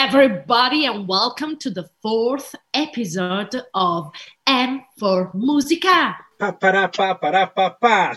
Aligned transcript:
everybody, 0.00 0.86
and 0.86 1.06
welcome 1.06 1.58
to 1.58 1.68
the 1.68 1.86
fourth 2.00 2.54
episode 2.72 3.54
of 3.74 4.10
M 4.46 4.80
for 4.98 5.30
Musica. 5.34 6.16
Pa 6.38 6.52
para 6.52 6.88
pa 6.88 7.12
para 7.20 7.52
pa 7.54 7.76
pa. 7.76 8.16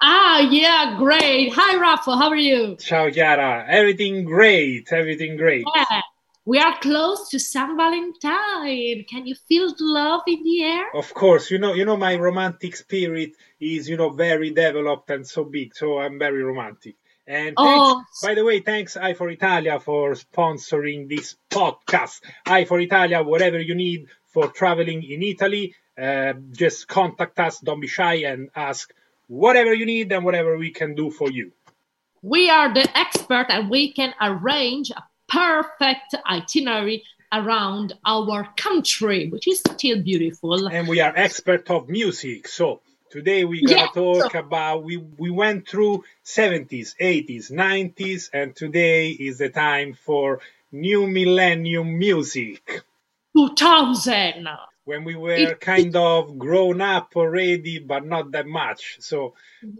Ah, 0.00 0.40
yeah, 0.40 0.96
great. 0.96 1.52
Hi, 1.52 1.76
Rafa. 1.76 2.16
How 2.16 2.30
are 2.30 2.36
you? 2.36 2.76
Ciao, 2.76 3.10
Chiara. 3.10 3.66
Everything 3.68 4.24
great. 4.24 4.90
Everything 4.90 5.36
great. 5.36 5.66
Yeah. 5.76 6.00
We 6.46 6.58
are 6.58 6.78
close 6.80 7.28
to 7.28 7.38
San 7.38 7.76
Valentine. 7.76 9.04
Can 9.04 9.26
you 9.26 9.34
feel 9.34 9.68
the 9.68 9.84
love 9.84 10.22
in 10.26 10.42
the 10.42 10.64
air? 10.64 10.86
Of 10.94 11.12
course, 11.12 11.50
you 11.50 11.58
know, 11.58 11.74
you 11.74 11.84
know, 11.84 11.98
my 11.98 12.16
romantic 12.16 12.74
spirit 12.74 13.36
is, 13.60 13.86
you 13.86 13.98
know, 13.98 14.08
very 14.08 14.50
developed 14.50 15.10
and 15.10 15.28
so 15.28 15.44
big. 15.44 15.74
So 15.74 16.00
I'm 16.00 16.18
very 16.18 16.42
romantic. 16.42 16.96
And 17.26 17.54
thanks, 17.56 17.56
Oh. 17.58 18.02
by 18.22 18.34
the 18.34 18.44
way, 18.44 18.60
thanks 18.60 18.96
I 18.96 19.14
for 19.14 19.30
Italia 19.30 19.78
for 19.80 20.12
sponsoring 20.14 21.08
this 21.08 21.36
podcast. 21.50 22.20
I 22.46 22.64
for 22.64 22.80
Italia, 22.80 23.22
whatever 23.22 23.60
you 23.60 23.74
need 23.74 24.06
for 24.26 24.48
traveling 24.48 25.02
in 25.04 25.22
Italy, 25.22 25.74
uh, 25.96 26.32
just 26.50 26.88
contact 26.88 27.38
us. 27.38 27.60
Don't 27.60 27.80
be 27.80 27.86
shy 27.86 28.14
and 28.30 28.50
ask 28.56 28.92
whatever 29.28 29.72
you 29.72 29.86
need 29.86 30.10
and 30.12 30.24
whatever 30.24 30.58
we 30.58 30.70
can 30.72 30.94
do 30.94 31.10
for 31.10 31.30
you. 31.30 31.52
We 32.22 32.50
are 32.50 32.72
the 32.72 32.86
expert 32.96 33.46
and 33.50 33.70
we 33.70 33.92
can 33.92 34.14
arrange 34.20 34.90
a 34.90 35.02
perfect 35.28 36.14
itinerary 36.26 37.04
around 37.32 37.94
our 38.04 38.48
country, 38.56 39.28
which 39.28 39.48
is 39.48 39.60
still 39.60 40.02
beautiful. 40.02 40.66
and 40.68 40.86
we 40.88 41.00
are 41.00 41.12
expert 41.16 41.70
of 41.70 41.88
music. 41.88 42.46
So 42.48 42.80
today 43.12 43.44
we're 43.44 43.62
gonna 43.62 43.82
Yeah, 43.82 43.86
talk 43.88 44.32
so- 44.32 44.38
about 44.38 44.84
we 44.84 44.96
we 44.96 45.30
went 45.30 45.68
through 45.68 46.04
70s, 46.24 46.96
80s, 46.98 47.50
90s, 47.50 48.30
and 48.32 48.56
today 48.56 49.10
is 49.10 49.38
the 49.38 49.50
time 49.50 49.92
for 49.94 50.40
new 50.72 51.06
millennium 51.06 51.98
music. 51.98 52.82
2000. 53.36 54.48
When 54.84 55.04
we 55.04 55.14
were 55.14 55.54
kind 55.60 55.94
of 55.94 56.38
grown 56.38 56.80
up 56.80 57.12
already, 57.14 57.78
but 57.78 58.04
not 58.04 58.32
that 58.32 58.46
much. 58.46 58.96
So 59.00 59.34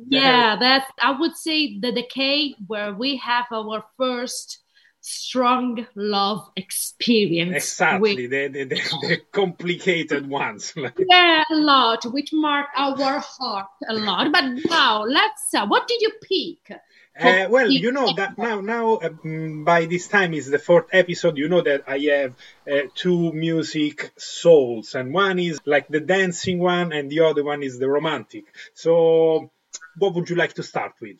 Yeah, 0.08 0.56
that's, 0.60 0.86
I 1.00 1.10
would 1.18 1.36
say, 1.36 1.78
the 1.80 1.90
decade 1.90 2.54
where 2.68 2.92
we 2.94 3.16
have 3.16 3.46
our 3.50 3.84
first 3.98 4.62
strong 5.02 5.86
love 5.94 6.48
experience. 6.56 7.54
exactly 7.54 8.28
with- 8.28 8.30
the, 8.30 8.48
the, 8.48 8.64
the, 8.64 8.74
the 9.08 9.16
complicated 9.32 10.28
ones. 10.28 10.72
Yeah, 10.76 11.42
a 11.50 11.54
lot, 11.54 12.04
which 12.04 12.32
mark 12.32 12.68
our 12.76 13.18
heart 13.18 13.66
a 13.88 13.94
lot. 13.94 14.32
But 14.32 14.44
now, 14.64 15.02
let's, 15.02 15.52
uh, 15.54 15.66
what 15.66 15.88
did 15.88 16.00
you 16.00 16.12
pick? 16.22 16.78
Uh, 17.18 17.46
well, 17.50 17.70
you 17.70 17.92
know 17.92 18.14
that 18.14 18.38
now, 18.38 18.60
now 18.62 18.94
uh, 18.94 19.10
mm, 19.10 19.64
by 19.66 19.84
this 19.84 20.08
time 20.08 20.32
is 20.32 20.48
the 20.48 20.58
fourth 20.58 20.86
episode. 20.92 21.36
You 21.36 21.48
know 21.48 21.60
that 21.60 21.82
I 21.86 21.98
have 21.98 22.34
uh, 22.70 22.88
two 22.94 23.32
music 23.32 24.12
souls, 24.16 24.94
and 24.94 25.12
one 25.12 25.38
is 25.38 25.60
like 25.66 25.88
the 25.88 26.00
dancing 26.00 26.58
one, 26.58 26.92
and 26.92 27.10
the 27.10 27.20
other 27.20 27.44
one 27.44 27.62
is 27.62 27.78
the 27.78 27.88
romantic. 27.88 28.44
So, 28.72 29.50
what 29.96 30.14
would 30.14 30.30
you 30.30 30.36
like 30.36 30.54
to 30.54 30.62
start 30.62 30.94
with? 31.02 31.18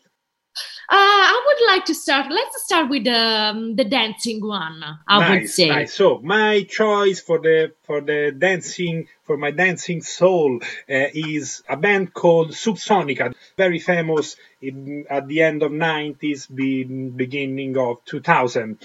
Would 1.63 1.69
like 1.69 1.85
to 1.87 1.95
start. 1.95 2.27
Let's 2.31 2.65
start 2.65 2.91
with 2.91 3.07
um, 3.07 3.77
the 3.77 3.85
dancing 3.85 4.45
one. 4.45 4.83
I 5.07 5.31
would 5.31 5.49
say. 5.49 5.69
nice. 5.69 5.95
So, 5.95 6.19
my 6.19 6.63
choice 6.65 7.21
for 7.21 7.39
the 7.39 7.73
for 7.85 8.01
the 8.01 8.35
dancing 8.37 9.07
for 9.23 9.37
my 9.37 9.53
dancing 9.53 10.03
soul 10.03 10.59
uh, 10.61 11.09
is 11.15 11.63
a 11.69 11.77
band 11.77 12.15
called 12.15 12.51
Subsonica, 12.51 13.33
very 13.57 13.79
famous 13.79 14.37
in, 14.61 15.07
at 15.09 15.29
the 15.29 15.43
end 15.43 15.63
of 15.63 15.71
90s, 15.71 16.53
be, 16.53 16.83
beginning 16.85 17.77
of 17.77 18.05
2000. 18.07 18.79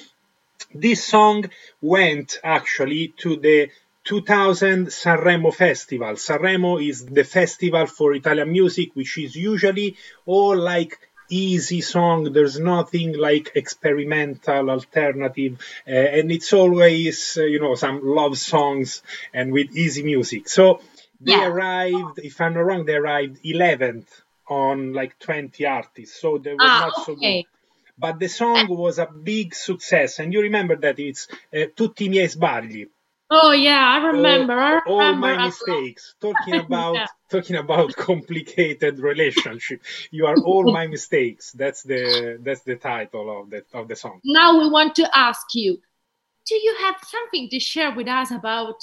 This 0.74 1.04
song 1.04 1.46
went 1.82 2.40
actually 2.44 3.14
to 3.18 3.38
the 3.38 3.70
2000 4.04 4.88
Sanremo 4.88 5.54
Festival. 5.54 6.14
Sanremo 6.14 6.82
is 6.88 7.06
the 7.06 7.24
festival 7.24 7.88
for 7.88 8.14
Italian 8.14 8.52
music, 8.52 8.92
which 8.94 9.18
is 9.18 9.36
usually 9.36 9.98
all 10.26 10.56
like 10.56 11.00
easy 11.30 11.82
song. 11.82 12.32
There's 12.34 12.60
nothing 12.60 13.18
like 13.18 13.52
experimental, 13.56 14.70
alternative, 14.70 15.60
uh, 15.88 15.92
and 15.92 16.32
it's 16.32 16.54
always 16.54 17.38
uh, 17.38 17.44
you 17.44 17.60
know 17.60 17.76
some 17.76 18.02
love 18.04 18.38
songs 18.38 19.04
and 19.34 19.52
with 19.52 19.72
easy 19.76 20.04
music. 20.04 20.48
So 20.50 20.82
they 21.20 21.42
Yeah. 21.42 21.44
arrived, 21.44 22.20
if 22.20 22.40
I'm 22.42 22.54
not 22.54 22.62
wrong, 22.62 22.86
they 22.86 22.96
arrived 22.96 23.40
11th 23.44 24.10
on 24.48 24.94
like 24.94 25.18
20 25.20 25.66
artists. 25.66 26.20
So 26.22 26.38
they 26.38 26.56
were 26.56 26.70
Ah, 26.70 26.78
not 26.84 26.96
so 26.98 27.16
good 27.16 27.40
but 27.98 28.20
the 28.20 28.28
song 28.28 28.68
was 28.68 29.00
a 29.00 29.08
big 29.08 29.56
success 29.56 30.20
and 30.20 30.32
you 30.34 30.42
remember 30.42 30.76
that 30.76 31.00
it's 31.00 31.28
uh, 31.54 31.66
tutti 31.76 32.06
i 32.06 32.10
miei 32.10 32.28
sbagli 32.28 32.84
Oh 33.30 33.52
yeah, 33.52 33.86
I 33.86 34.08
remember. 34.08 34.54
I 34.54 34.80
all, 34.86 35.02
all 35.02 35.14
my 35.16 35.38
mistakes 35.46 36.16
talking 36.22 36.56
about 36.66 36.96
Yeah. 36.96 37.08
talking 37.30 37.56
about 37.58 37.96
complicated 38.10 39.00
relationship 39.00 39.82
you 40.12 40.26
are 40.26 40.38
all 40.38 40.64
my 40.72 40.88
mistakes 40.88 41.52
that's 41.52 41.84
the 41.84 42.38
that's 42.42 42.62
the 42.62 42.76
title 42.76 43.42
of 43.42 43.50
the 43.50 43.64
of 43.74 43.88
the 43.88 43.96
song 43.96 44.22
Now 44.24 44.60
we 44.60 44.70
want 44.70 44.96
to 44.96 45.18
ask 45.18 45.46
you: 45.54 45.78
Do 46.48 46.56
you 46.56 46.76
have 46.82 46.96
something 47.06 47.50
to 47.50 47.60
share 47.60 47.94
with 47.94 48.08
us 48.08 48.32
about 48.32 48.80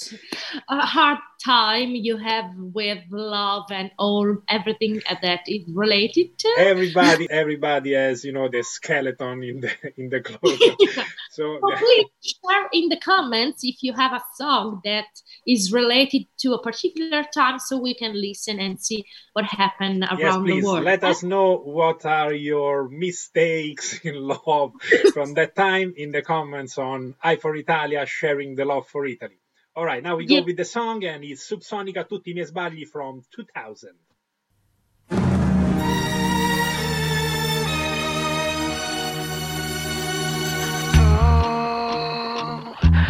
a 0.68 0.80
hard 0.84 1.18
time 1.42 1.90
you 1.94 2.16
have 2.18 2.46
with 2.56 2.98
love 3.10 3.64
and 3.70 3.90
all 3.98 4.36
everything 4.48 5.00
that 5.22 5.40
is 5.48 5.62
related 5.72 6.38
to? 6.38 6.54
everybody 6.58 7.26
everybody 7.30 7.92
has 7.94 8.24
you 8.24 8.32
know 8.32 8.48
the 8.48 8.62
skeleton 8.62 9.42
in 9.42 9.60
the 9.60 9.70
in 9.96 10.08
the 10.10 10.20
closet 10.20 10.76
so 11.30 11.58
So 11.60 11.76
please 11.76 12.06
share 12.22 12.68
in 12.72 12.88
the 12.88 12.98
comments 12.98 13.60
if 13.64 13.82
you 13.82 13.92
have 13.94 14.12
a 14.12 14.22
song 14.36 14.80
that 14.84 15.06
is 15.46 15.72
related 15.72 16.26
to 16.38 16.54
a 16.54 16.62
particular 16.62 17.24
time 17.34 17.58
so 17.58 17.78
we 17.78 17.94
can 17.94 18.12
listen 18.20 18.60
and 18.60 18.80
see 18.80 19.04
what 19.32 19.44
happened 19.44 20.04
Yes, 20.16 20.20
around 20.22 20.44
please 20.44 20.62
the 20.64 20.68
world. 20.70 20.84
let 20.84 21.02
us 21.04 21.22
know 21.22 21.56
what 21.58 22.04
are 22.06 22.32
your 22.32 22.88
mistakes 22.88 24.00
in 24.04 24.14
love 24.16 24.72
from 25.12 25.34
that 25.34 25.54
time 25.56 25.94
in 25.96 26.12
the 26.12 26.22
comments 26.22 26.78
on 26.78 27.14
I 27.22 27.36
for 27.36 27.53
Italia 27.56 28.04
sharing 28.06 28.54
the 28.56 28.64
love 28.64 28.86
for 28.88 29.06
Italy. 29.06 29.38
All 29.76 29.84
right, 29.84 30.02
now 30.02 30.16
we 30.16 30.26
go 30.26 30.36
Yeah. 30.36 30.44
with 30.44 30.56
the 30.56 30.64
song 30.64 31.04
and 31.04 31.24
it's 31.24 31.48
Subsonica 31.50 32.06
Tutti 32.06 32.30
i 32.30 32.34
miei 32.34 32.44
sbagli 32.46 32.84
from 32.86 33.22
2000. 33.30 33.98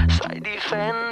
Sai 0.08 0.38
difendermi 0.40 1.03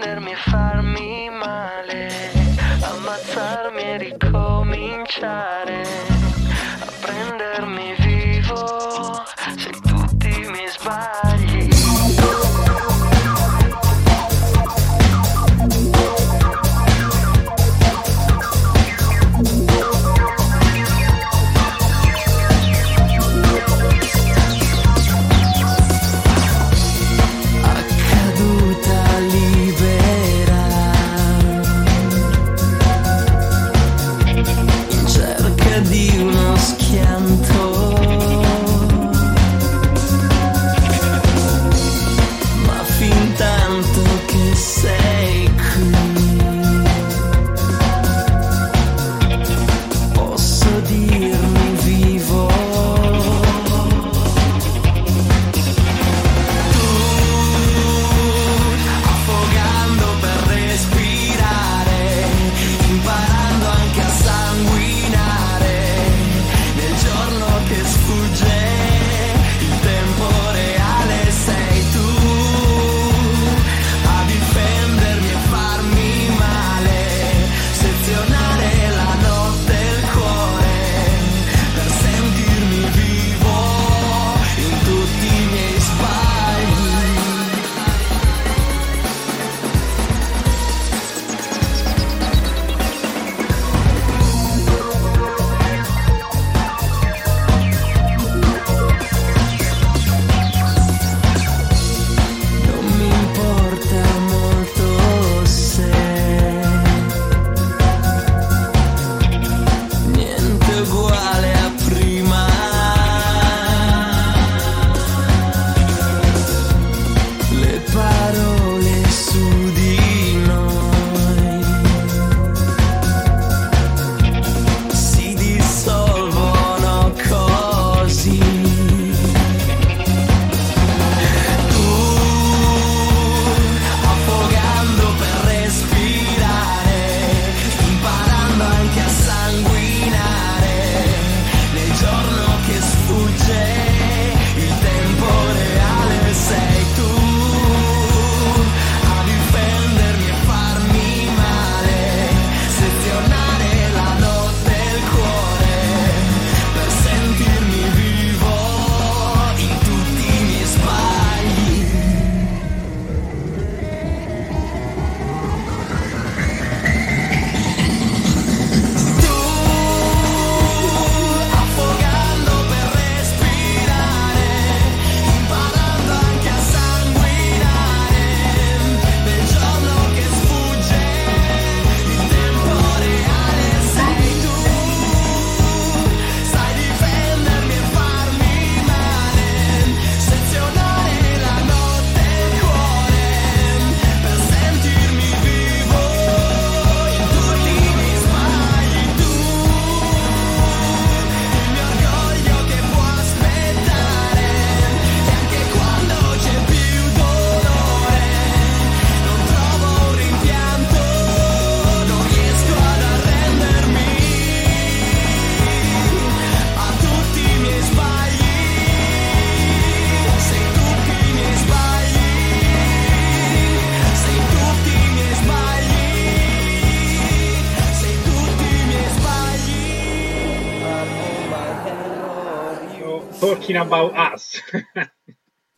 talking 233.75 234.11
about 234.11 234.33
us. 234.35 234.61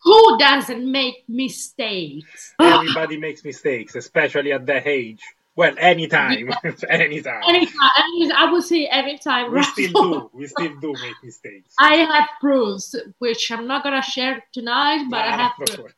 Who 0.03 0.37
doesn't 0.37 0.91
make 0.91 1.23
mistakes? 1.27 2.53
Everybody 2.59 3.17
makes 3.17 3.43
mistakes, 3.43 3.95
especially 3.95 4.51
at 4.51 4.65
that 4.67 4.85
age. 4.85 5.21
Well, 5.55 5.73
anytime, 5.77 6.31
anytime. 6.89 7.41
Anytime, 7.47 7.89
any- 7.97 8.31
I 8.31 8.51
would 8.51 8.63
say 8.63 8.87
anytime. 8.87 9.51
We 9.51 9.57
right? 9.57 9.65
still 9.65 9.91
do. 9.93 10.29
We 10.33 10.47
still 10.47 10.75
do 10.79 10.93
make 11.01 11.15
mistakes. 11.23 11.73
I 11.79 11.95
have 11.95 12.27
proofs, 12.41 12.93
which 13.19 13.51
I'm 13.51 13.65
not 13.65 13.83
gonna 13.83 14.01
share 14.01 14.43
tonight, 14.53 15.05
but 15.09 15.19
I 15.21 15.27
Ah, 15.33 15.37
have 15.37 15.51
proofs. 15.57 15.93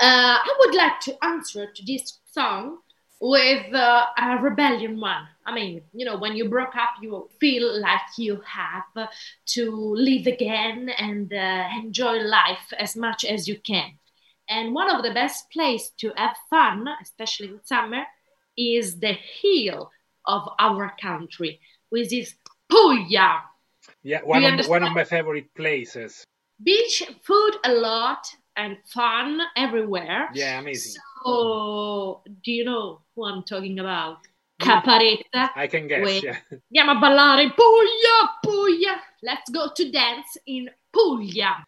Uh, 0.00 0.38
I 0.42 0.56
would 0.60 0.74
like 0.74 1.00
to 1.00 1.24
answer 1.24 1.70
to 1.72 1.82
this 1.86 2.18
song 2.30 2.78
with 3.20 3.74
uh, 3.74 4.06
a 4.16 4.38
rebellion 4.40 5.00
one. 5.00 5.26
I 5.44 5.54
mean, 5.54 5.82
you 5.92 6.04
know, 6.04 6.16
when 6.18 6.36
you 6.36 6.48
broke 6.48 6.76
up, 6.76 6.90
you 7.00 7.28
feel 7.40 7.80
like 7.80 8.00
you 8.16 8.40
have 8.46 9.08
to 9.46 9.94
live 9.94 10.26
again 10.26 10.90
and 10.90 11.32
uh, 11.32 11.68
enjoy 11.76 12.18
life 12.18 12.72
as 12.78 12.96
much 12.96 13.24
as 13.24 13.48
you 13.48 13.58
can. 13.58 13.92
And 14.48 14.74
one 14.74 14.90
of 14.90 15.02
the 15.02 15.12
best 15.12 15.50
place 15.50 15.90
to 15.98 16.12
have 16.16 16.36
fun, 16.48 16.86
especially 17.02 17.48
in 17.48 17.60
summer, 17.64 18.04
is 18.56 18.98
the 18.98 19.16
hill 19.42 19.90
of 20.26 20.48
our 20.58 20.94
country, 21.00 21.60
which 21.90 22.12
is 22.12 22.34
Puglia. 22.68 23.42
Yeah, 24.02 24.20
one 24.22 24.44
of, 24.44 24.66
one 24.66 24.82
of 24.84 24.92
my 24.92 25.04
favorite 25.04 25.52
places. 25.54 26.24
Beach, 26.62 27.02
food 27.22 27.52
a 27.64 27.72
lot, 27.72 28.26
and 28.56 28.76
fun 28.86 29.40
everywhere. 29.56 30.28
Yeah, 30.34 30.58
amazing. 30.60 30.92
So, 30.92 31.00
do 31.24 32.52
you 32.52 32.64
know 32.64 33.02
who 33.14 33.24
I'm 33.26 33.42
talking 33.42 33.78
about? 33.78 34.18
Caparetta. 34.58 35.52
I 35.54 35.68
can 35.68 35.86
guess. 35.86 36.04
Wait. 36.04 36.22
Yeah. 36.22 36.36
Andiamo 36.50 36.92
a 36.92 36.98
ballare 36.98 37.42
in 37.42 37.52
Puglia, 37.54 38.38
Puglia. 38.40 39.00
Let's 39.20 39.50
go 39.50 39.70
to 39.72 39.90
dance 39.90 40.40
in 40.44 40.68
Puglia. 40.90 41.64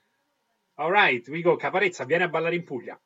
All 0.79 0.91
right, 0.91 1.27
we 1.29 1.43
go. 1.43 1.57
Caparezza, 1.57 2.05
vieni 2.05 2.25
a 2.25 2.29
ballare 2.29 2.57
in 2.57 2.65
Puglia. 2.65 2.99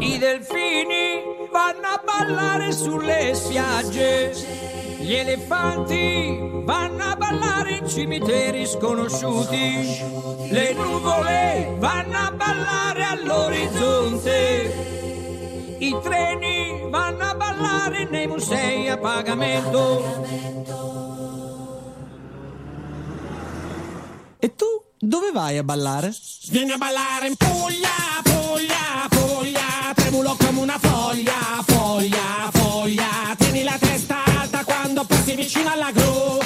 I 0.00 0.18
delfini 0.18 1.48
vanno 1.50 1.86
a 1.86 2.02
ballare 2.04 2.72
sulle 2.72 3.34
spiagge, 3.34 4.32
gli 5.02 5.14
elefanti 5.14 6.38
vanno 6.64 7.04
a 7.04 7.16
ballare 7.16 7.78
in 7.78 7.88
cimiteri 7.88 8.64
sconosciuti, 8.66 10.48
le 10.50 10.72
nuvole 10.74 11.74
vanno 11.78 12.18
a 12.18 12.30
ballare 12.30 13.04
all'orizzonte, 13.04 14.36
i 15.78 15.98
treni 16.02 16.88
vanno 16.88 17.24
a 17.24 17.34
ballare 17.34 18.04
nei 18.08 18.28
musei 18.28 18.88
a 18.88 18.96
pagamento. 18.96 20.04
E 24.38 24.54
tu 24.54 24.66
dove 24.98 25.32
vai 25.32 25.58
a 25.58 25.64
ballare? 25.64 26.14
Vieni 26.48 26.70
a 26.70 26.76
ballare 26.76 27.26
in 27.26 27.36
Puglia, 27.36 27.88
Puglia, 28.22 29.08
Puglia, 29.08 29.92
tremulo 29.94 30.36
come 30.38 30.60
una 30.60 30.78
foglia, 30.78 31.62
foglia, 31.66 32.50
foglia. 32.50 32.61
Passi 35.22 35.36
vicino 35.36 35.70
alla 35.70 35.92
gru, 35.92 36.41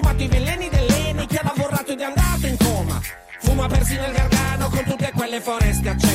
fumato 0.00 0.22
i 0.22 0.28
veleni 0.28 0.68
dell'Eni, 0.68 1.26
chi 1.26 1.36
ha 1.36 1.42
lavorato 1.44 1.92
ed 1.92 2.00
è 2.00 2.04
andato 2.04 2.46
in 2.46 2.56
coma. 2.56 3.00
Fuma 3.40 3.66
persino 3.66 4.06
il 4.06 4.12
gargano 4.12 4.68
con 4.68 4.84
tutte 4.84 5.12
quelle 5.14 5.40
foreste 5.40 5.88
accese. 5.88 6.09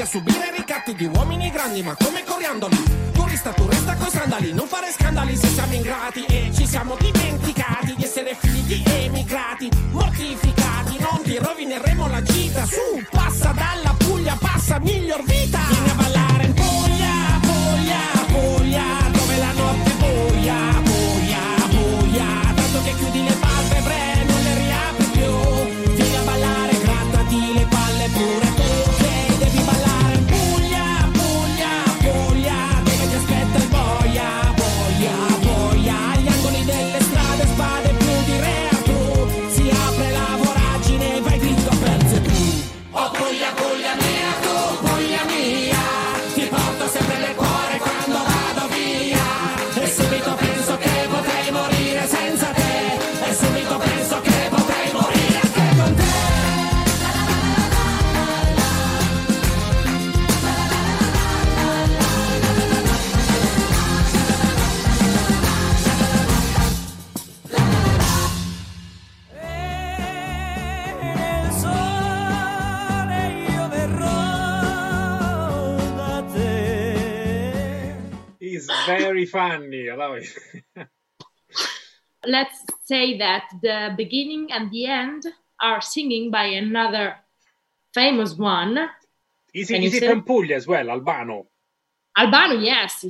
A 0.00 0.06
subire 0.06 0.50
ricatti 0.56 0.94
di 0.94 1.04
uomini 1.04 1.50
grandi 1.50 1.82
ma 1.82 1.94
come 1.94 2.24
coriandoli. 2.24 2.76
Turista, 3.12 3.52
tu 3.52 3.66
resta 3.68 3.94
coi 3.96 4.10
sandali, 4.10 4.52
non 4.52 4.66
fare 4.66 4.90
scandali 4.92 5.36
se 5.36 5.48
siamo 5.48 5.74
ingrati 5.74 6.24
e 6.24 6.50
ci 6.54 6.66
siamo 6.66 6.96
dimenticati 6.98 7.94
di 7.96 8.04
essere 8.04 8.34
figli 8.34 8.82
di 8.82 8.82
emigrati. 8.86 9.68
Mortificati, 9.90 10.96
non 10.98 11.22
ti 11.22 11.36
rovineremo 11.36 12.08
la 12.08 12.22
gita. 12.22 12.64
Su, 12.64 13.04
passa 13.10 13.52
dalla 13.52 13.94
Puglia, 13.98 14.36
passa 14.40 14.78
miglior 14.78 15.22
vita. 15.24 15.58
Vieni 15.68 15.90
a 15.90 15.94
ballare 15.94 16.19
verrò 79.30 79.48
da 79.48 79.58
te. 79.58 79.84
It's 79.84 79.90
very 79.90 79.90
funny. 79.90 79.90
I 79.90 79.94
love 79.94 80.16
it. 80.18 80.88
let's 82.26 82.62
say 82.84 83.18
that 83.18 83.44
the 83.62 83.94
beginning 83.96 84.52
and 84.52 84.70
the 84.70 84.86
end 84.86 85.22
are 85.60 85.80
singing 85.80 86.30
by 86.30 86.44
another 86.44 87.16
famous 87.94 88.34
one. 88.34 88.78
Is 89.52 89.68
he, 89.68 89.84
is 89.84 89.92
he 89.94 90.00
from 90.00 90.22
Puglia 90.22 90.56
as 90.56 90.66
well, 90.66 90.90
Albano? 90.90 91.46
Albano, 92.16 92.54
yes. 92.54 93.04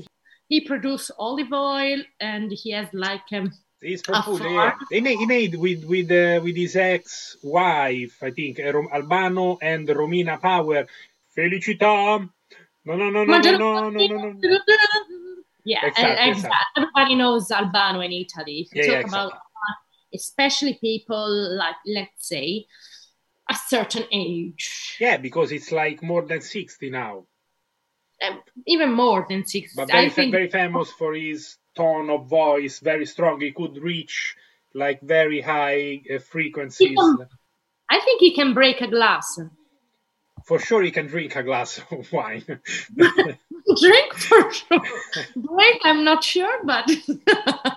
He 0.48 0.62
produced 0.62 1.10
olive 1.18 1.52
oil 1.52 2.02
and 2.18 2.50
he 2.50 2.72
has 2.72 2.88
like 2.92 3.22
um, 3.32 3.52
He's 3.80 4.02
from 4.02 4.22
Puglia. 4.22 4.50
Yeah. 4.50 4.74
He 4.90 5.00
made, 5.00 5.18
he 5.18 5.26
made 5.26 5.54
with 5.54 5.84
with 5.84 6.10
uh, 6.10 6.40
with 6.42 6.56
his 6.56 6.76
ex-wife, 6.76 8.22
I 8.22 8.30
think, 8.30 8.60
uh, 8.60 8.72
Albano 8.92 9.58
and 9.62 9.88
Romina 9.88 10.40
Power. 10.40 10.86
Felicità. 11.34 12.28
No, 12.84 12.96
no, 12.96 13.10
no, 13.10 13.24
no, 13.24 13.38
no, 13.38 13.56
no, 13.56 13.90
no, 13.90 14.06
no, 14.06 14.32
no. 14.32 14.40
Yeah, 15.64 15.86
Exactly, 15.86 16.30
exactly. 16.30 16.58
everybody 16.76 17.14
knows 17.16 17.50
Albano 17.50 18.00
in 18.00 18.12
Italy. 18.12 18.66
If 18.70 18.74
you 18.74 18.82
Yeah, 18.82 18.90
yeah, 18.92 19.02
talk 19.02 19.10
about, 19.10 19.32
uh, 19.32 19.74
especially 20.14 20.78
people 20.80 21.56
like, 21.56 21.76
let's 21.86 22.28
say, 22.28 22.66
a 23.50 23.54
certain 23.54 24.04
age, 24.12 24.96
Yeah, 25.00 25.16
because 25.16 25.50
it's 25.52 25.72
like 25.72 26.02
more 26.02 26.22
than 26.22 26.40
sixty 26.40 26.90
now. 26.90 27.26
Um, 28.22 28.42
even 28.66 28.92
more 28.92 29.26
than 29.28 29.44
60. 29.46 29.76
But 29.76 29.88
very, 29.88 30.08
fa- 30.08 30.14
think 30.16 30.32
very 30.32 30.48
famous 30.50 30.90
for 30.92 31.14
his 31.14 31.56
tone 31.74 32.10
of 32.10 32.28
voice, 32.28 32.80
very 32.80 33.06
strong. 33.06 33.40
He 33.40 33.52
could 33.52 33.78
reach 33.78 34.36
like 34.74 35.00
very 35.00 35.40
high 35.40 36.02
uh, 36.14 36.18
frequencies. 36.18 36.96
can- 36.96 37.28
I 37.90 37.98
think 38.00 38.20
he 38.20 38.34
can 38.34 38.54
break 38.54 38.80
a 38.82 38.88
glass. 38.88 39.40
For 40.46 40.58
sure, 40.58 40.82
he 40.82 40.90
can 40.90 41.06
drink 41.06 41.34
a 41.36 41.42
glass 41.42 41.80
of 41.90 42.12
wine. 42.18 42.44
Drink 43.80 44.14
for 44.14 44.52
sure. 44.52 44.80
Drink, 45.34 45.80
I'm 45.84 46.04
not 46.04 46.24
sure, 46.24 46.64
but 46.64 46.90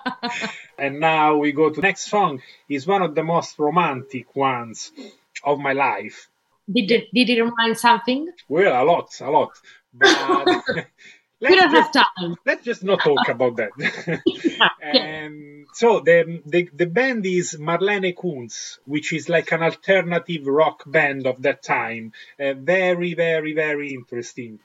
and 0.78 1.00
now 1.00 1.38
we 1.38 1.52
go 1.52 1.70
to 1.70 1.76
the 1.76 1.82
next 1.82 2.10
song. 2.10 2.42
Is 2.70 2.88
one 2.88 3.02
of 3.02 3.16
the 3.16 3.24
most 3.24 3.58
romantic 3.60 4.36
ones 4.36 4.92
of 5.44 5.60
my 5.60 5.74
life. 5.74 6.30
did 6.72 6.92
it, 6.92 7.08
did 7.14 7.30
it 7.30 7.42
remind 7.42 7.78
something? 7.78 8.30
Well, 8.48 8.82
a 8.82 8.86
lot, 8.86 9.10
a 9.22 9.30
lot. 9.30 9.52
But 9.94 10.64
We 11.40 11.50
let's, 11.50 11.56
don't 11.62 11.72
have 11.72 11.94
just, 11.94 11.94
time. 11.94 12.36
let's 12.46 12.64
just 12.64 12.84
not 12.84 13.02
talk 13.02 13.28
about 13.28 13.58
that. 13.58 13.72
Yeah. 14.26 15.26
Um, 15.26 15.66
so 15.74 16.00
the, 16.00 16.42
the 16.46 16.70
the 16.74 16.86
band 16.86 17.26
is 17.26 17.58
Marlene 17.60 18.16
Kuntz, 18.16 18.80
which 18.86 19.12
is 19.12 19.28
like 19.28 19.52
an 19.52 19.62
alternative 19.64 20.48
rock 20.48 20.84
band 20.86 21.28
of 21.28 21.42
that 21.42 21.62
time. 21.64 22.14
Uh, 22.40 22.54
very, 22.54 23.14
very, 23.14 23.54
very 23.54 23.94
interesting. 23.94 24.60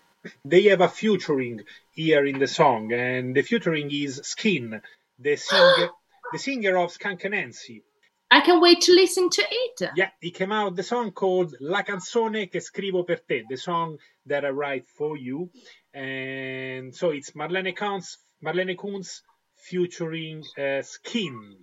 They 0.45 0.65
have 0.65 0.81
a 0.81 0.89
featuring 0.89 1.61
here 1.93 2.25
in 2.25 2.39
the 2.39 2.47
song, 2.47 2.93
and 2.93 3.35
the 3.35 3.43
featuring 3.43 3.91
is 3.91 4.21
Skin, 4.25 4.81
the 5.19 5.37
singer, 5.37 5.91
the 6.33 6.39
singer 6.39 6.77
of 6.79 6.93
Skunk 6.93 7.23
Anansie. 7.23 7.83
I 8.31 8.41
can 8.43 8.61
wait 8.61 8.83
to 8.83 8.93
listen 8.93 9.31
to 9.31 9.43
it. 9.51 9.91
Yeah, 9.97 10.11
he 10.21 10.31
came 10.31 10.53
out 10.53 10.77
the 10.77 10.83
song 10.83 11.13
called 11.13 11.55
La 11.61 11.83
canzone 11.83 12.51
che 12.51 12.61
scrivo 12.61 13.07
per 13.07 13.21
te, 13.27 13.45
the 13.49 13.57
song 13.57 13.97
that 14.27 14.45
I 14.45 14.51
write 14.51 14.87
for 14.87 15.17
you. 15.17 15.51
And 15.95 16.95
so 16.95 17.11
it's 17.11 17.31
Marlene 17.31 17.75
Kuntz, 17.75 18.19
Marlene 18.45 18.77
Kuntz 18.77 19.23
featuring 19.57 20.45
uh, 20.59 20.83
Skin. 20.83 21.57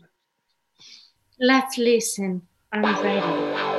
Let's 1.40 1.78
listen. 1.78 2.42
I'm 2.72 2.84
ready. 3.04 3.75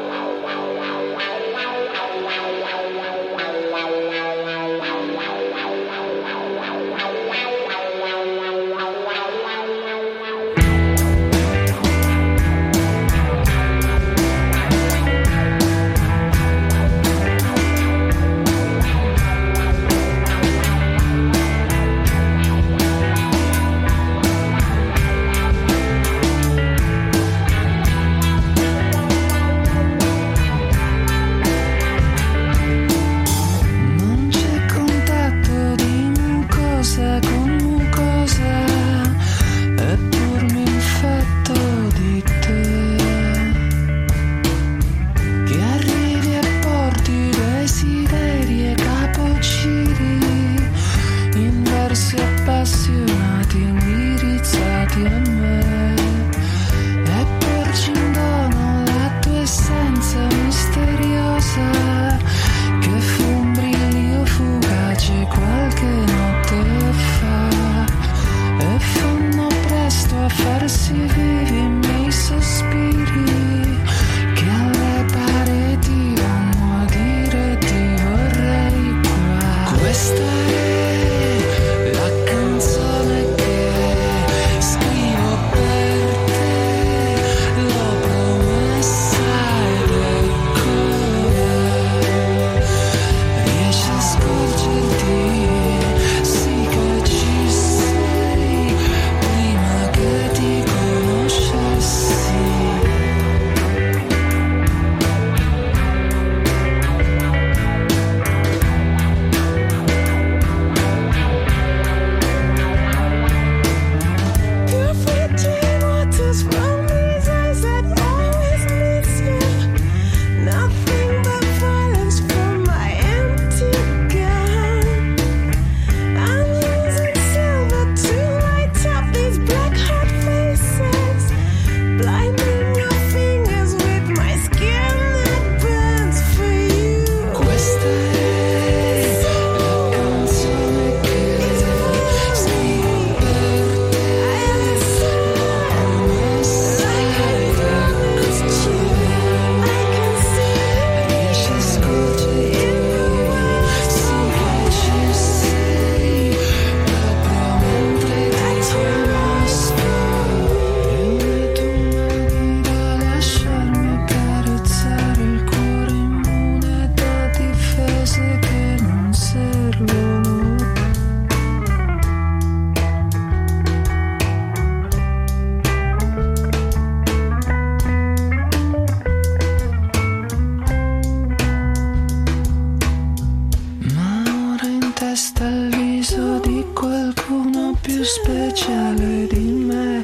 Speciale 188.48 189.26
di 189.26 189.50
me. 189.66 190.02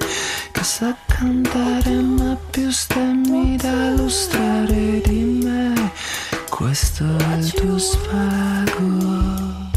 Che 0.50 0.64
sa 0.64 0.94
parlare 1.06 1.94
ma 1.94 2.36
più 2.50 2.70
stemmi 2.70 3.56
da 3.56 3.90
lustrare 3.90 5.00
di 5.04 5.40
me. 5.44 5.92
Questo 6.50 7.04
è 7.04 7.36
il 7.36 7.52
tuo 7.52 7.78
svago 7.78 9.70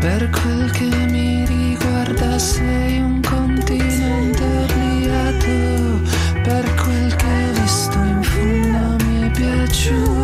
per 0.00 0.28
quel 0.28 0.70
che 0.70 0.84
mi 0.84 1.46
riguarda 1.46 2.38
sei 2.38 2.98
un 2.98 3.22
continente 3.22 4.44
obliato 4.44 6.02
per 6.42 6.74
quel 6.74 7.16
che 7.16 7.24
hai 7.24 7.60
visto 7.60 7.98
in 7.98 8.22
fondo 8.22 9.04
mi 9.04 9.26
è 9.26 9.30
piaciuto 9.30 10.23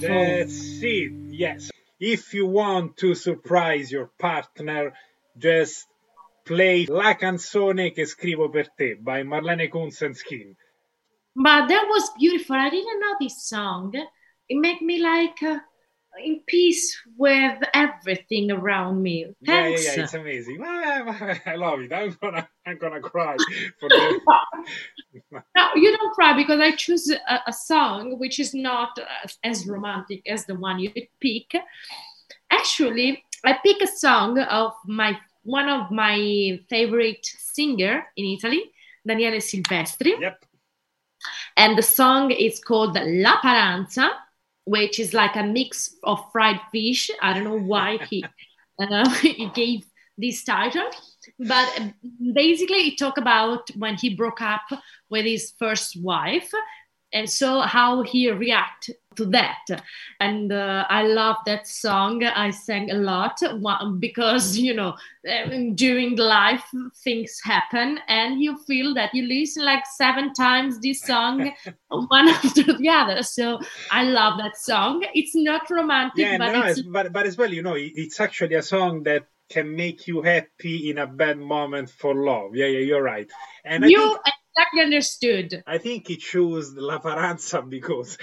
That's 0.00 0.82
it. 0.82 1.12
Yes. 1.30 1.70
If 2.00 2.34
you 2.34 2.46
want 2.46 2.96
to 2.98 3.14
surprise 3.14 3.90
your 3.90 4.10
partner, 4.18 4.92
just 5.36 5.86
play 6.44 6.86
La 6.86 7.14
canzone 7.16 7.92
che 7.92 8.06
scrivo 8.06 8.48
per 8.50 8.72
te 8.74 8.94
by 8.94 9.22
Marlene 9.22 9.68
Kuntz 9.68 10.02
and 10.02 10.16
Skin. 10.16 10.54
But 11.34 11.68
that 11.68 11.86
was 11.88 12.10
beautiful. 12.18 12.56
I 12.56 12.70
didn't 12.70 13.00
know 13.00 13.14
this 13.20 13.46
song. 13.46 13.92
It 14.48 14.58
made 14.58 14.80
me 14.80 15.00
like 15.00 15.42
uh, 15.42 15.58
in 16.24 16.40
peace 16.46 16.98
with 17.16 17.58
everything 17.74 18.50
around 18.50 19.02
me. 19.02 19.26
Yeah, 19.40 19.68
yeah, 19.68 19.76
Thanks. 19.76 19.96
yeah, 19.96 20.02
it's 20.04 20.14
amazing. 20.14 20.62
I 20.64 21.54
love 21.56 21.80
it. 21.80 21.92
I'm 21.92 22.16
gonna, 22.20 22.48
I'm 22.66 22.78
gonna 22.78 23.00
cry 23.00 23.36
for 23.78 23.88
the. 23.88 24.20
No, 25.56 25.68
you 25.74 25.96
don't 25.96 26.12
cry 26.14 26.32
because 26.34 26.60
I 26.60 26.72
choose 26.72 27.10
a, 27.10 27.40
a 27.46 27.52
song 27.52 28.18
which 28.18 28.38
is 28.38 28.54
not 28.54 28.98
as 29.42 29.66
romantic 29.66 30.22
as 30.28 30.44
the 30.46 30.54
one 30.54 30.78
you 30.78 30.92
pick. 31.20 31.54
Actually, 32.50 33.24
I 33.44 33.58
pick 33.64 33.80
a 33.82 33.86
song 33.86 34.38
of 34.38 34.72
my 34.86 35.18
one 35.42 35.68
of 35.68 35.90
my 35.90 36.60
favorite 36.68 37.24
singer 37.24 38.06
in 38.16 38.26
Italy, 38.26 38.62
Daniele 39.06 39.40
Silvestri. 39.40 40.20
Yep. 40.20 40.44
and 41.56 41.76
the 41.76 41.82
song 41.82 42.30
is 42.30 42.60
called 42.60 42.96
La 43.02 43.40
Paranza, 43.40 44.10
which 44.68 45.00
is 45.00 45.14
like 45.14 45.34
a 45.34 45.42
mix 45.42 45.94
of 46.04 46.20
fried 46.30 46.60
fish. 46.70 47.10
I 47.22 47.32
don't 47.32 47.44
know 47.44 47.58
why 47.58 47.98
he 48.08 48.24
uh, 48.80 49.08
he 49.20 49.50
gave 49.54 49.84
this 50.16 50.44
title, 50.44 50.90
but 51.38 51.80
um, 51.80 51.94
basically 52.34 52.88
it 52.88 52.98
talk 52.98 53.18
about 53.18 53.70
when 53.76 53.96
he 53.96 54.14
broke 54.14 54.42
up 54.42 54.62
with 55.10 55.24
his 55.24 55.52
first 55.58 56.00
wife, 56.02 56.50
and 57.12 57.28
so 57.30 57.60
how 57.60 58.02
he 58.02 58.30
react 58.30 58.90
to 59.18 59.26
that. 59.26 59.66
And 60.20 60.52
uh, 60.52 60.86
I 60.88 61.02
love 61.02 61.36
that 61.46 61.66
song. 61.66 62.24
I 62.24 62.50
sang 62.50 62.90
a 62.90 62.94
lot 62.94 63.40
because 63.98 64.56
you 64.56 64.74
know 64.74 64.94
um, 65.30 65.74
during 65.74 66.16
life 66.16 66.64
things 67.04 67.38
happen, 67.44 67.98
and 68.08 68.40
you 68.40 68.56
feel 68.66 68.94
that 68.94 69.14
you 69.14 69.26
listen 69.26 69.64
like 69.64 69.84
seven 69.86 70.32
times 70.32 70.80
this 70.80 71.02
song 71.02 71.52
one 71.88 72.28
after 72.28 72.72
the 72.72 72.88
other. 72.88 73.22
So 73.22 73.58
I 73.90 74.04
love 74.04 74.38
that 74.38 74.56
song. 74.56 75.04
It's 75.14 75.34
not 75.34 75.68
romantic, 75.70 76.24
Yeah, 76.24 76.38
but 76.38 76.52
no, 76.52 76.62
it's 76.62 76.78
it's, 76.78 76.88
but 76.88 77.12
but 77.12 77.26
as 77.26 77.36
well, 77.36 77.52
you 77.52 77.62
know, 77.62 77.76
it's 77.76 78.20
actually 78.20 78.54
a 78.54 78.62
song 78.62 79.02
that 79.04 79.26
can 79.50 79.74
make 79.74 80.06
you 80.06 80.22
happy 80.22 80.90
in 80.90 80.98
a 80.98 81.06
bad 81.06 81.38
moment 81.38 81.90
for 81.90 82.14
love. 82.14 82.54
Yeah, 82.54 82.66
yeah, 82.66 82.80
you're 82.80 83.02
right. 83.02 83.30
And 83.64 83.84
I 83.84 83.88
you 83.88 83.98
think, 83.98 84.20
exactly 84.58 84.82
understood. 84.82 85.62
I 85.66 85.78
think 85.78 86.08
he 86.08 86.16
chose 86.16 86.74
La 86.74 86.98
Paranza 86.98 87.68
because 87.68 88.18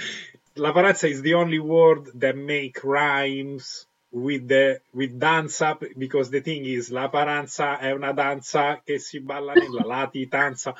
La 0.58 0.72
Paranza 0.72 1.10
is 1.10 1.22
the 1.22 1.34
only 1.34 1.60
word 1.60 2.12
that 2.16 2.36
make 2.38 2.84
rhymes 2.84 3.86
with 4.12 4.48
the 4.48 4.80
with 4.94 5.20
danza 5.20 5.78
because 5.98 6.30
the 6.30 6.40
thing 6.40 6.64
is 6.66 6.90
La 6.90 7.10
Paranza 7.10 7.80
è 7.80 7.92
una 7.92 8.14
danza 8.14 8.82
che 8.86 9.00
si 9.00 9.20
balla 9.20 9.54
nella 9.54 9.84
latitanza. 9.86 10.74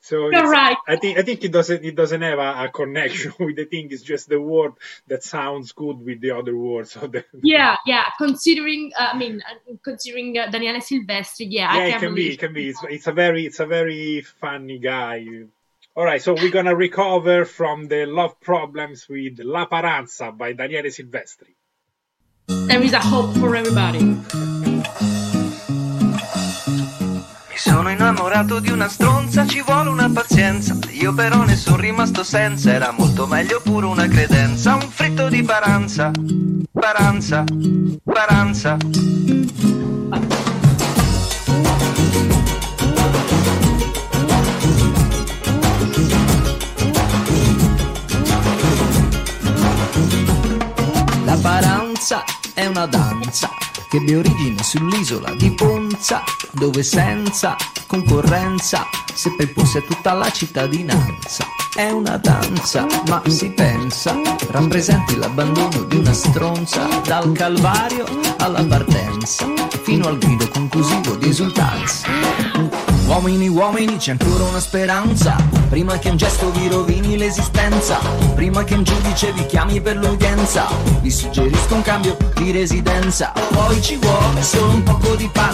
So 0.00 0.30
You're 0.30 0.48
right. 0.48 0.76
I 0.86 0.96
think 0.96 1.18
I 1.18 1.22
think 1.22 1.42
it 1.44 1.52
doesn't 1.52 1.84
it 1.84 1.94
doesn't 1.94 2.22
have 2.22 2.38
a, 2.38 2.64
a 2.64 2.68
connection 2.70 3.32
with 3.40 3.56
the 3.56 3.64
thing. 3.64 3.88
It's 3.90 4.02
just 4.02 4.28
the 4.28 4.40
word 4.40 4.72
that 5.08 5.22
sounds 5.22 5.72
good 5.72 6.04
with 6.04 6.20
the 6.20 6.30
other 6.30 6.56
words. 6.56 6.92
So 6.92 7.06
the, 7.06 7.24
Yeah, 7.42 7.76
yeah. 7.84 8.04
Considering, 8.16 8.92
uh, 8.98 9.10
I 9.12 9.18
mean, 9.18 9.42
uh, 9.42 9.74
considering 9.82 10.38
uh, 10.38 10.50
Daniele 10.50 10.80
Silvestri, 10.80 11.48
yeah, 11.50 11.74
yeah, 11.74 11.82
I 11.82 11.86
it 11.86 11.90
can 11.92 12.00
can 12.00 12.14
be, 12.14 12.32
it 12.32 12.38
can 12.38 12.52
be. 12.52 12.68
It's, 12.68 12.82
it's 12.84 13.06
a 13.06 13.12
very, 13.12 13.46
it's 13.46 13.60
a 13.60 13.66
very 13.66 14.22
funny 14.22 14.78
guy. 14.78 15.26
All 15.98 16.04
right, 16.04 16.22
so 16.22 16.32
we're 16.32 16.52
gonna 16.52 16.76
recover 16.76 17.44
from 17.44 17.88
the 17.88 18.06
love 18.06 18.38
problems 18.38 19.08
with 19.08 19.40
La 19.42 19.66
Paranza 19.66 20.30
by 20.30 20.52
Daniele 20.52 20.92
Silvestri. 20.92 21.56
There 22.46 22.80
is 22.80 22.92
a 22.92 23.00
hope 23.00 23.36
for 23.36 23.56
everybody. 23.56 24.04
Mi 27.48 27.56
sono 27.56 27.90
innamorato 27.90 28.60
di 28.60 28.70
una 28.70 28.86
stronza, 28.86 29.44
ci 29.44 29.60
vuole 29.60 29.88
una 29.88 30.08
pazienza. 30.08 30.78
Io 30.90 31.12
però 31.12 31.42
ne 31.42 31.56
sono 31.56 31.78
rimasto 31.78 32.22
senza, 32.22 32.72
era 32.72 32.92
molto 32.92 33.26
meglio 33.26 33.60
pure 33.60 33.86
una 33.86 34.06
credenza. 34.06 34.76
Un 34.76 34.88
fritto 34.88 35.28
di 35.28 35.42
paranza, 35.42 36.12
paranza, 36.70 37.42
paranza. 38.04 38.76
La 40.10 40.47
che 53.88 53.96
ebbe 53.96 54.16
origine 54.16 54.62
sull'isola 54.62 55.32
di 55.34 55.50
Ponza, 55.52 56.22
dove 56.52 56.82
senza 56.82 57.56
concorrenza 57.88 58.86
seppe 59.14 59.44
imporsi 59.44 59.78
a 59.78 59.80
tutta 59.80 60.12
la 60.12 60.30
cittadinanza. 60.30 61.44
È 61.74 61.90
una 61.90 62.16
danza, 62.18 62.86
ma 63.08 63.22
si 63.26 63.50
pensa, 63.50 64.14
rappresenti 64.50 65.16
l'abbandono 65.16 65.82
di 65.84 65.96
una 65.96 66.12
stronza, 66.12 66.86
dal 67.04 67.32
calvario 67.32 68.04
alla 68.38 68.64
partenza, 68.64 69.46
fino 69.82 70.06
al 70.06 70.18
grido 70.18 70.48
conclusivo 70.48 71.16
di 71.16 71.28
esultanza. 71.28 72.06
Uomini, 73.06 73.48
uomini, 73.48 73.96
c'è 73.96 74.10
ancora 74.12 74.44
una 74.44 74.60
speranza. 74.60 75.36
Prima 75.70 75.98
che 75.98 76.10
un 76.10 76.16
gesto 76.16 76.50
vi 76.50 76.68
rovini 76.68 77.16
l'esistenza. 77.16 77.98
Prima 78.34 78.64
che 78.64 78.74
un 78.74 78.84
giudice 78.84 79.32
vi 79.32 79.46
chiami 79.46 79.80
per 79.80 79.96
l'udienza. 79.96 80.66
Vi 81.00 81.10
suggerisco 81.10 81.74
un 81.74 81.82
cambio 81.82 82.16
di 82.34 82.50
residenza. 82.50 83.32
Poi 83.50 83.80
ci 83.80 83.96
vuole 83.96 84.42
solo 84.42 84.72
un 84.72 84.82
poco 84.82 85.14
di 85.14 85.28
pazienza. 85.32 85.47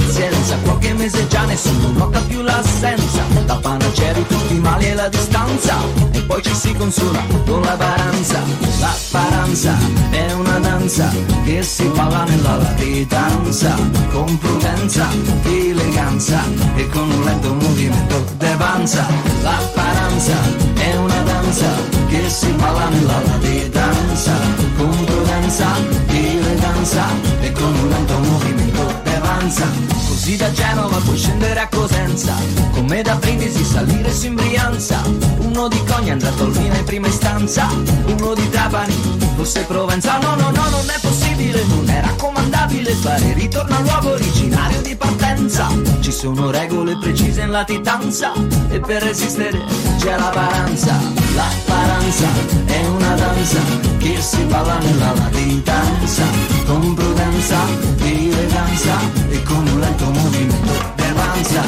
Mese 1.05 1.27
già 1.27 1.45
nessuno 1.45 1.89
nota 1.93 2.19
più 2.21 2.41
l'assenza. 2.41 3.23
La 3.45 3.57
panacea 3.57 4.15
di 4.15 4.27
tutti 4.27 4.55
i 4.55 4.59
mali 4.59 4.87
è 4.87 4.95
la 4.95 5.07
distanza. 5.09 5.77
E 6.13 6.23
poi 6.23 6.43
ci 6.43 6.55
si 6.55 6.73
consola 6.73 7.23
con 7.45 7.61
la 7.61 7.77
paranza. 7.77 8.41
La 8.81 8.95
paranza 9.11 9.77
è 10.09 10.33
una 10.33 10.59
danza 10.61 11.11
che 11.45 11.63
si 11.63 11.85
balla 11.89 12.25
nella 12.25 12.57
latitanza. 12.57 13.77
Con 14.13 14.39
prudenza, 14.39 15.07
eleganza 15.43 16.43
e 16.75 16.89
con 16.89 17.11
un 17.11 17.23
lento 17.23 17.53
movimento 17.53 18.25
d'avanza. 18.39 19.07
La 19.43 19.61
paranza 19.75 20.37
è 20.73 20.97
una 20.97 21.21
danza 21.21 21.69
che 22.09 22.31
si 22.31 22.51
balla 22.53 22.89
nella 22.89 23.21
latitanza. 23.27 24.33
Con 24.79 25.05
prudenza, 25.05 25.67
eleganza 26.07 27.05
e 27.43 27.53
con 27.53 27.75
un 27.75 27.89
lento 27.91 28.19
movimento 28.21 29.01
d'avanza. 29.03 29.94
Così 30.25 30.39
da 30.39 30.51
Genova 30.53 30.97
puoi 31.01 31.19
scendere 31.19 31.61
a 31.61 31.69
Cosenza, 31.69 32.35
come 32.73 33.03
da 33.03 33.15
Brindisi 33.17 33.63
salire 33.63 34.11
su 34.11 34.25
in 34.25 34.37
Brianza. 34.37 35.03
Uno 35.41 35.69
di 35.69 35.79
Cogna 35.85 36.15
andrà 36.15 36.31
a 36.31 36.33
Tolmina 36.33 36.79
in 36.79 36.85
prima 36.85 37.09
istanza, 37.09 37.69
uno 38.07 38.33
di 38.33 38.49
Trapani, 38.49 38.95
forse 39.37 39.65
Provenza. 39.65 40.17
No, 40.21 40.35
no, 40.37 40.51
no, 40.51 40.69
non 40.71 40.89
è 40.89 40.99
possibile, 40.99 41.63
non 41.67 41.87
è 41.91 42.01
raccomandabile 42.01 42.95
fare 42.95 43.35
ritorno 43.35 43.77
al 43.77 43.83
luogo 43.83 44.13
originario 44.13 44.81
di 44.81 44.97
partenza. 44.97 45.69
Ci 46.01 46.11
sono 46.11 46.51
regole 46.51 46.97
precise 46.97 47.43
in 47.43 47.51
latitanza 47.51 48.33
e 48.71 48.81
per 48.81 49.03
resistere 49.03 49.61
c'è 49.99 50.17
la 50.17 50.31
paranza. 50.33 50.99
La 51.35 51.51
paranza 51.67 52.29
è 52.65 52.87
una 52.87 53.15
danza 53.15 53.61
che 53.99 54.17
si 54.23 54.43
balla 54.45 54.79
nella 54.79 55.13
latitanza, 55.13 56.23
con 56.65 56.95
prudenza, 56.95 57.59
eleganza 57.99 58.99
e 59.29 59.43
con 59.43 59.67
un 59.67 59.81
lento 59.81 60.14
movimento 60.15 60.73
d'avanza. 60.97 61.63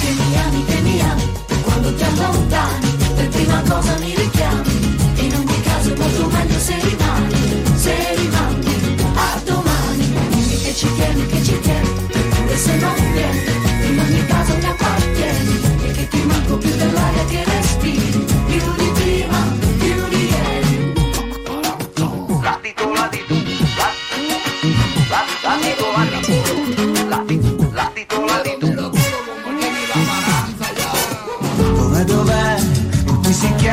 Che 0.00 0.10
mi 0.10 0.38
ami, 0.44 0.64
che 0.64 0.80
mi 0.80 1.00
ami, 1.00 1.28
quando 1.62 1.94
ti 1.94 2.02
allontani, 2.02 2.96
perché 3.14 3.46
cosa 3.68 3.96
mi 3.98 4.14
richiami. 4.16 4.98
In 5.16 5.34
ogni 5.34 5.60
caso 5.62 5.92
è 5.92 5.98
molto 5.98 6.26
meglio 6.28 6.58
se 6.58 6.74
rimani, 6.80 7.62
se 7.76 7.94
rimani 8.16 9.00
a 9.14 9.40
domani. 9.44 10.12
Dimmi 10.30 10.56
che 10.62 10.74
ci 10.74 10.88
tieni, 10.94 11.26
che 11.26 11.42
ci 11.42 11.60
tieni, 11.60 11.90
eppure 12.08 12.56
se 12.56 12.76
non 12.76 12.94
vieni, 13.12 13.44
in 13.90 13.98
ogni 13.98 14.26
caso 14.26 14.56
mi 14.56 14.64
appartieni. 14.64 15.60
E 15.82 15.90
che 15.92 16.08
ti 16.08 16.22
manco 16.24 16.56
più 16.56 16.70
dell'aria 16.76 17.24
che 17.26 17.44
respiri, 17.44 18.19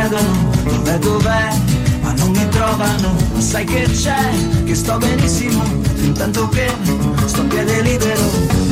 chiedono 0.08 0.52
dov'è, 0.63 1.00
dov'è? 1.00 1.50
Ma 2.02 2.13
non 2.13 2.32
mi 2.32 2.48
trovano, 2.50 3.15
ma 3.34 3.41
sai 3.41 3.65
che 3.65 3.84
c'è? 3.91 4.63
Che 4.63 4.76
sto 4.76 4.98
benissimo, 4.98 5.62
fin 5.96 6.13
tanto 6.13 6.48
che 6.50 6.72
sto 7.26 7.41
a 7.41 7.46
piede 7.46 7.82
libero. 7.82 8.22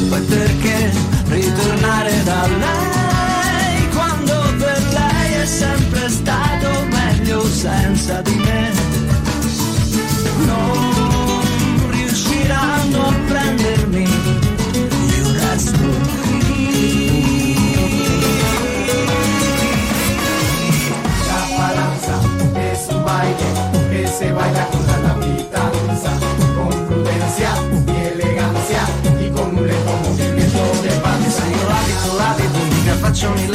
Poi 0.10 0.22
perché 0.22 0.94
ritornare 1.28 2.24
da 2.24 2.48
lei? 2.48 3.90
Quando 3.90 4.34
per 4.58 4.82
lei 4.94 5.34
è 5.42 5.46
sempre 5.46 6.10
stato 6.10 6.86
meglio 6.90 7.46
senza 7.46 8.22
di 8.22 8.36
me. 8.36 8.95
Se 24.26 24.32
baila 24.32 24.68
con 24.70 24.82
la 25.04 25.14
pitanza, 25.20 26.12
con 26.56 26.70
prudencia 26.88 27.52
y 27.86 27.96
elegancia 28.14 28.82
y 29.22 29.30
con 29.30 29.56
un 29.56 29.68
lento 29.68 29.92
movimiento 30.04 30.62
de 30.84 30.90
panza. 31.04 31.30
Se 31.30 31.46
io 31.52 31.70
abito, 31.80 32.10
l'abito, 32.18 32.60
mica 32.72 32.96
faccio 33.02 33.30
un 33.30 33.52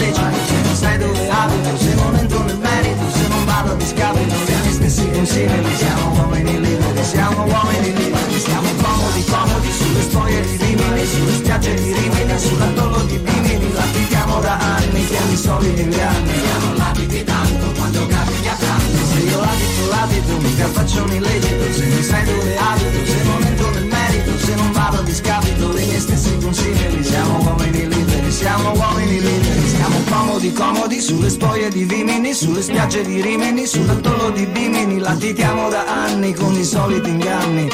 Spiagge 33.00 33.04
di 33.04 33.20
Rimini, 33.22 33.66
sull'atollo 33.66 34.30
di 34.30 34.46
Bimini 34.46 34.98
Latitiamo 34.98 35.68
da 35.70 35.86
anni 36.04 36.32
con 36.34 36.52
i 36.54 36.62
soliti 36.64 37.08
inganni 37.08 37.68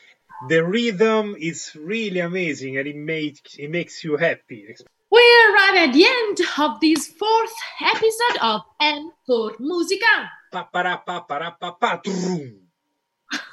The 0.47 0.63
rhythm 0.63 1.35
is 1.37 1.75
really 1.75 2.21
amazing, 2.21 2.77
and 2.77 2.87
it 2.87 2.95
makes 2.95 3.55
it 3.57 3.69
makes 3.69 4.03
you 4.03 4.15
happy. 4.15 4.73
We 5.11 5.23
arrive 5.49 5.89
at 5.89 5.93
the 5.93 6.05
end 6.05 6.39
of 6.59 6.79
this 6.79 7.07
fourth 7.07 7.55
episode 7.81 8.39
of 8.41 8.61
N 8.79 9.11
for 9.27 9.51
Musica. 9.59 10.31
Pa 10.51 10.63
para 10.63 11.03
pa 11.05 11.19
para 11.27 11.57
pa 11.59 11.71
pa 11.71 12.01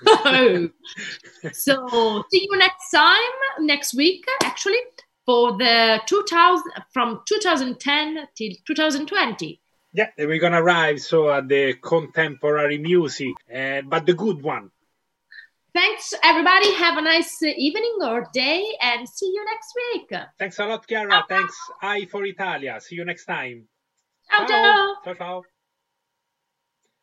so 1.52 2.24
see 2.30 2.48
you 2.48 2.58
next 2.58 2.90
time, 2.90 3.34
next 3.60 3.94
week, 3.94 4.24
actually, 4.44 4.78
for 5.26 5.58
the 5.58 6.00
2000 6.06 6.62
from 6.92 7.20
2010 7.26 8.28
till 8.36 8.52
2020. 8.64 9.60
Yeah, 9.92 10.10
we're 10.18 10.38
gonna 10.38 10.62
arrive 10.62 11.00
so 11.00 11.30
at 11.30 11.48
the 11.48 11.74
contemporary 11.74 12.78
music, 12.78 13.34
uh, 13.52 13.82
but 13.82 14.06
the 14.06 14.14
good 14.14 14.42
one. 14.42 14.70
Thanks, 15.76 16.14
everybody. 16.24 16.72
Have 16.72 16.96
a 16.96 17.02
nice 17.02 17.36
uh, 17.42 17.48
evening 17.54 17.98
or 18.00 18.26
day, 18.32 18.64
and 18.80 19.06
see 19.06 19.26
you 19.26 19.44
next 19.44 19.74
week. 19.76 20.20
Thanks 20.38 20.58
a 20.58 20.64
lot, 20.64 20.86
Chiara. 20.88 21.22
Thanks, 21.28 21.54
I 21.82 22.06
for 22.06 22.24
Italia. 22.24 22.80
See 22.80 22.94
you 22.94 23.04
next 23.04 23.26
time. 23.26 23.68
Ciao, 24.30 24.46
ciao. 24.46 24.94
Ciao, 25.04 25.14
ciao. 25.14 25.42